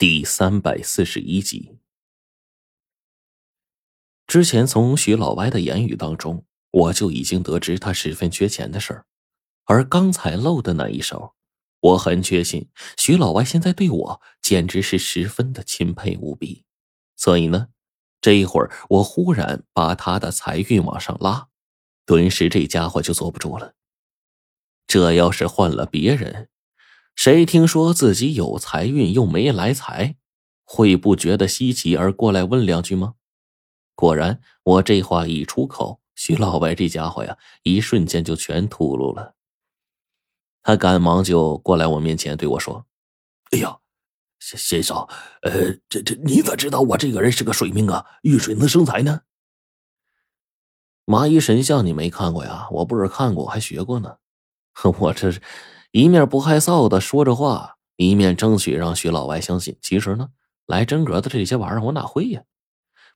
[0.00, 1.76] 第三百四十一集。
[4.26, 9.04] 之前从徐老歪的言语当中，我就已经得知他十分缺钱的事儿，
[9.66, 11.34] 而刚才露的那一手，
[11.80, 16.64] 我很确信徐老歪现在对我简直是十分的钦佩无比。
[17.14, 17.68] 所以呢，
[18.22, 21.48] 这一会儿我忽然把他的财运往上拉，
[22.06, 23.74] 顿时这家伙就坐不住了。
[24.86, 26.48] 这要是换了别人，
[27.14, 30.16] 谁听说自己有财运又没来财，
[30.64, 33.14] 会不觉得稀奇而过来问两句吗？
[33.94, 39.34] 果然，我这话一出口，徐老白这家伙呀，一瞬间就全秃噜了。
[40.62, 42.86] 他赶忙就过来我面前对我说
[43.52, 43.78] ：“哎呀，
[44.38, 44.96] 先先生，
[45.42, 48.06] 呃，这这你咋知道我这个人是个水命啊？
[48.22, 49.20] 遇水能生财呢？”
[51.04, 52.68] 麻衣神像你没看过呀？
[52.70, 54.16] 我不是看过，还学过呢。
[55.00, 55.42] 我这是。
[55.92, 59.76] 一面不害臊的说着话，一面争取让徐老外相信。
[59.82, 60.28] 其实呢，
[60.66, 62.42] 来真格的这些玩意儿我哪会呀？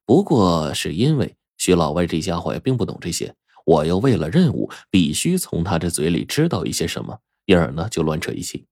[0.05, 8.67] 不过是因为徐老外这家伙也并不懂这些，我又为了任务必须从他这嘴里知道一些什么，因而呢就乱扯一气。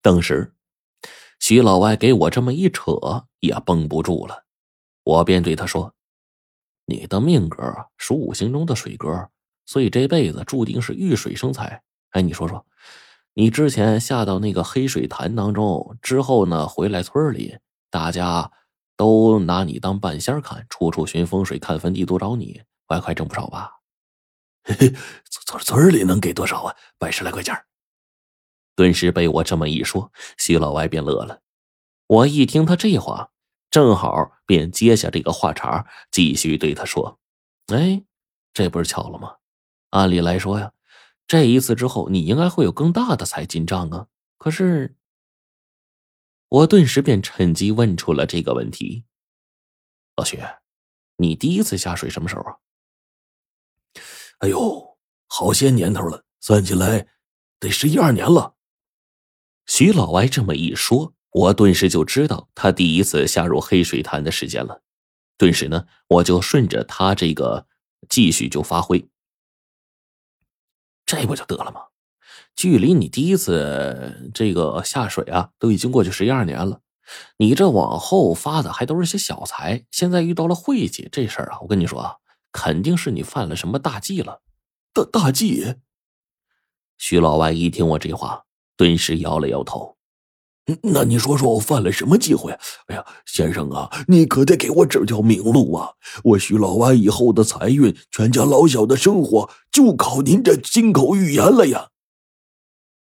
[0.00, 0.54] 当时，
[1.38, 4.44] 徐老外给我这么一扯，也绷不住了，
[5.04, 5.94] 我便对他说
[6.86, 9.28] ：“你的命格属五行中的水格，
[9.66, 12.64] 所以这辈子注定是遇水生财。”哎，你说说，
[13.34, 17.58] 你之前下到那个黑水潭当中之后呢，回来村里，
[17.90, 18.50] 大家
[18.96, 23.72] 都拿你当半仙看，处处寻风水，看坟地都找你，外快挣不少吧？
[24.64, 24.94] 嘿嘿，
[25.30, 26.76] 村村里能给多少啊？
[26.98, 27.56] 百十来块钱。
[28.76, 31.40] 顿时被我这么一说，徐老歪便乐了。
[32.06, 33.30] 我一听他这话，
[33.70, 37.18] 正好便接下这个话茬，继续对他说
[37.72, 38.02] ：“哎，
[38.52, 39.36] 这不是巧了吗？
[39.90, 40.70] 按理来说呀。”
[41.32, 44.06] 这一次之后，你应该会有更大的财进账啊！
[44.36, 44.98] 可是，
[46.50, 49.06] 我顿时便趁机问出了这个问题
[50.14, 50.38] ：“老徐，
[51.16, 52.56] 你第一次下水什么时候啊？”
[54.44, 57.08] 哎呦，好些年头了，算起来
[57.58, 58.56] 得十一二年了。
[59.64, 64.82] 徐老歪这么一说，我顿时就知道他第一次下入黑水潭的时间了。
[65.38, 67.66] 顿时呢，我就顺着他这个
[68.10, 69.08] 继续就发挥。
[71.12, 71.82] 这不就得了吗？
[72.56, 76.80] 距离你第一次这个下水啊，都已经过去十一二年了。
[77.36, 82.16] 你这往后发的还都是些小财，现在遇到了晦气，这事儿啊，我跟你说啊，
[82.50, 84.40] 肯定是你犯了什么大忌了。
[84.94, 85.74] 大大忌？
[86.96, 88.44] 徐老外一听我这话，
[88.78, 89.91] 顿时摇了摇头。
[90.82, 92.52] 那你说说我犯了什么忌讳？
[92.86, 95.94] 哎呀，先生啊，你可得给我指条明路啊！
[96.22, 101.88] 我徐老歪以后的财运，全家老小的生活，就靠您这金口玉言了呀！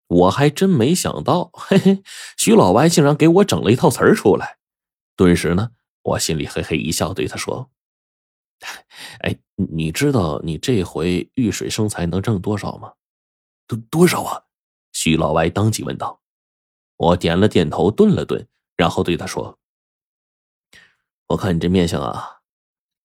[0.07, 2.03] 我还真没想到，嘿嘿，
[2.37, 4.57] 徐老歪竟然给我整了一套词儿出来。
[5.15, 5.71] 顿时呢，
[6.03, 7.71] 我心里嘿嘿一笑，对他说
[9.21, 12.93] ：“哎，你知道你这回遇水生财能挣多少吗？
[13.65, 14.43] 多多少啊？”
[14.93, 16.21] 徐老歪当即问道。
[16.97, 19.57] 我点了点头，顿了顿，然后对他说
[21.29, 22.39] ：“我看你这面相啊，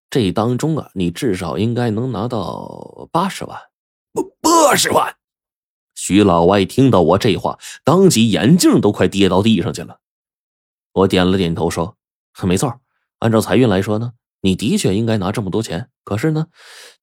[0.08, 3.58] 这当中啊，你至少应该能拿到八十万。
[4.12, 5.16] ”“八八十万！”
[5.94, 10.00] 徐老外听到我这话，当即眼镜都快跌到地上去了。
[10.92, 11.96] 我点了点头说
[12.44, 12.80] ：“没错，
[13.18, 15.90] 按照财运来说呢，你的确应该拿这么多钱。
[16.02, 16.46] 可是呢，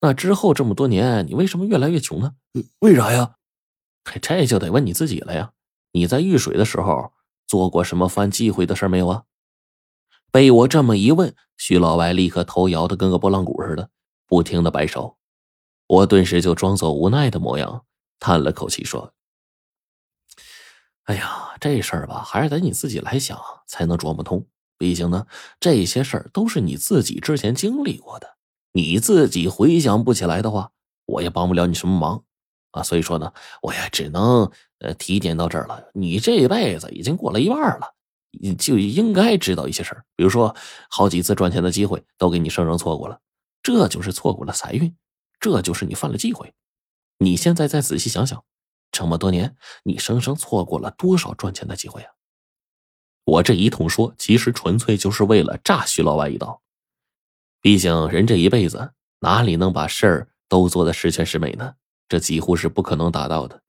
[0.02, 2.34] 那之后这么多年，你为什么越来越穷呢？
[2.80, 3.36] 为啥呀？
[4.22, 5.52] 这就得问你自己了呀。”
[5.92, 7.12] 你在遇水的时候
[7.48, 9.24] 做过什么犯忌讳的事没有啊？
[10.32, 13.90] 被我这么一问，徐老外立刻头摇的跟个拨浪鼓似的，
[14.28, 15.18] 不停的摆手。
[15.88, 17.84] 我顿时就装作无奈的模样，
[18.20, 19.16] 叹了口气说
[21.06, 24.46] ：“哎呀，这事儿吧，还是得你自己来想才能琢磨通。
[24.78, 25.26] 毕竟呢，
[25.60, 28.38] 这些事儿都是你自己之前经历过的，
[28.74, 30.72] 你自己回想不起来的话，
[31.06, 32.24] 我也帮不了你什么忙。”
[32.72, 33.32] 啊，所以说呢，
[33.62, 34.50] 我也只能
[34.80, 35.90] 呃提点到这儿了。
[35.94, 37.96] 你这辈子已经过了一半了，
[38.40, 40.56] 你就应该知道一些事儿，比如说
[40.90, 43.20] 好几次赚钱的机会都给你生生错过了，
[43.64, 44.96] 这就是错过了财运，
[45.40, 46.54] 这就是你犯了忌讳。
[47.18, 48.44] 你现在再仔细想想，
[48.92, 52.12] 这么多年你生生错过了多少赚钱的机会啊！
[53.26, 56.62] 我这一通说，其实纯粹就是为了炸徐老外一刀。
[57.62, 61.74] 毕竟人这一辈子哪里能把事儿都做得十全十美呢？
[62.10, 63.62] 这几乎是不可能达到的，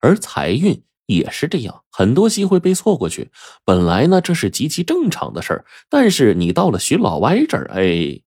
[0.00, 3.30] 而财运也是这样，很多机会被错过去。
[3.64, 8.20] 本来呢，这是极其正常的事儿，但是你到了徐老歪这儿，哎，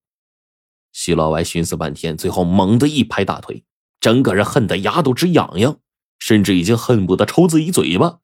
[0.92, 3.64] 徐老歪寻思半天，最后猛地一拍大腿，
[4.00, 5.78] 整个人恨得牙都直痒痒，
[6.18, 8.20] 甚至已经恨不得抽自己嘴巴。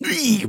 [0.00, 0.48] 哎，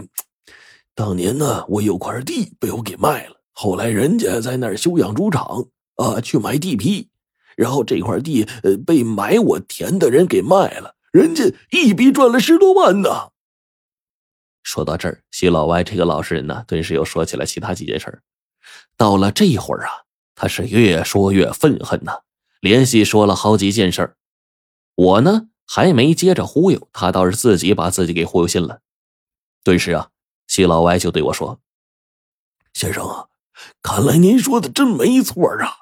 [0.95, 7.09] 当年呢，我有块地被我给卖了，后来人家在那儿修养猪场啊，去买地皮，
[7.55, 13.31] 然后这块地呃被买我田的人给卖了，人家一笔赚了十多万呢。
[14.63, 18.21] 说到这儿，徐老歪这个老实人呢，顿时又说起了其他几件事儿
[18.95, 19.91] 到了这会儿啊，
[20.35, 22.19] 他是越说越愤恨呐，
[22.59, 24.15] 连续说了好几件事儿
[24.93, 28.81] 我呢还没接着忽悠，他倒是自己把自己给忽悠信了。
[29.63, 30.09] 顿时啊，
[30.47, 31.59] 徐老歪就对我说
[32.73, 33.27] ：“先生啊，
[33.81, 35.73] 看来您说的真没错啊！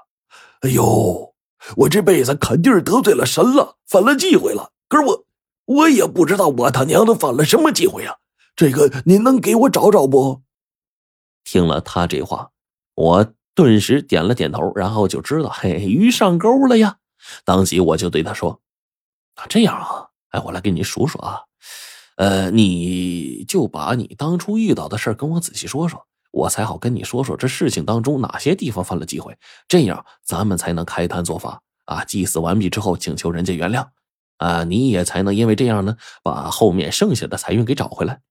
[0.61, 1.28] 哎呦，
[1.75, 4.71] 我这辈子肯定是得罪了神了，犯了忌讳了。
[4.87, 5.25] 可是我，
[5.65, 8.17] 我也不知道我他娘的犯了什么忌讳呀。”
[8.55, 10.41] 这个您能给我找找不？
[11.45, 12.51] 听了他这话，
[12.95, 16.97] 我顿时点了点头，然后就知道，嘿，鱼上钩了呀！
[17.45, 18.61] 当即我就对他说
[19.47, 21.43] ：“这样啊，哎，我来给你数数啊，
[22.17, 29.37] 呃，你就把你当初遇到的事跟我仔细说说，我才好跟你说说这事情当中哪些地方犯了忌讳，
[29.67, 32.03] 这样咱们才能开坛做法啊。
[32.05, 33.89] 祭祀完毕之后，请求人家原谅
[34.37, 38.21] 啊，你也才能因为这样呢，把后面剩下的财运给找回来。”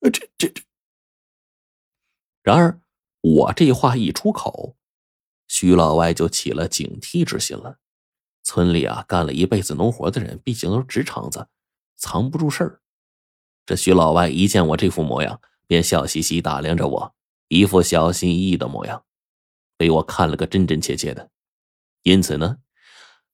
[0.00, 0.62] 这这这！
[2.42, 2.80] 然而，
[3.20, 4.74] 我这话一出口，
[5.46, 7.78] 徐老歪就起了警惕之心了。
[8.42, 11.46] 村里啊，干了一辈子农活的人，毕竟都是直肠子，
[11.96, 12.80] 藏不住事儿。
[13.64, 17.14] 这徐老歪一见我这副模样，便笑嘻嘻打量着我，
[17.52, 19.04] 一副小心翼翼的模样，
[19.76, 21.30] 被我看了个真真切切的。
[22.02, 22.56] 因此呢，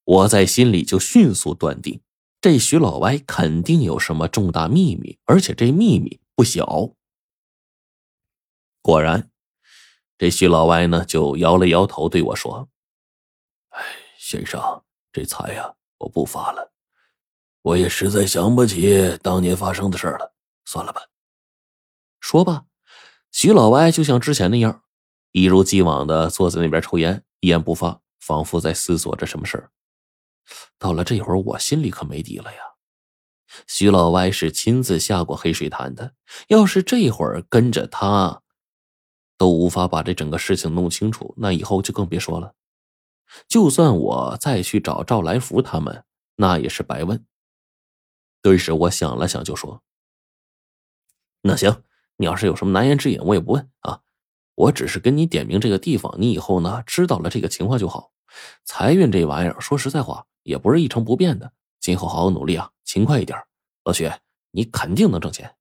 [0.02, 2.00] 我在心里就迅速断定，
[2.40, 6.20] 这徐老歪肯定有什么重大秘密，而且这秘密。
[6.34, 6.94] 不小。
[8.82, 9.30] 果然，
[10.16, 12.68] 这徐老歪呢就摇了摇头，对我说
[13.70, 13.84] ：“哎，
[14.18, 16.72] 先生，这财呀，我不发了。
[17.62, 20.32] 我也实在想不起当年发生的事了，
[20.64, 21.02] 算了吧。”
[22.20, 22.64] 说罢，
[23.30, 24.82] 徐老歪就像之前那样，
[25.32, 29.70] 一如既往的坐在那边抽烟，一言不发，仿佛在思索着什么事儿。
[30.78, 32.60] 到了这会儿，我心里可没底了呀。
[33.66, 36.14] 徐老歪是亲自下过黑水潭的，
[36.48, 38.42] 要是这会儿跟着他，
[39.36, 42.54] 都无法把这整个事情弄清楚，那以后就更别说了。
[43.46, 46.04] 就算我再去找赵来福他们，
[46.36, 47.24] 那也是白问。
[48.40, 49.82] 顿时我想了想，就说
[51.42, 51.82] ：“那行，
[52.18, 54.00] 你要是有什么难言之隐，我也不问啊。
[54.54, 58.10] 我只是跟你点名这个地方，你以后呢知道了这个情况就好。
[58.64, 61.50] 财运这玩意儿，说实在话，也不是一成不变的。
[61.80, 63.38] 今后好好努力啊！”勤快一点，
[63.84, 64.10] 老许，
[64.50, 65.54] 你肯定能挣钱。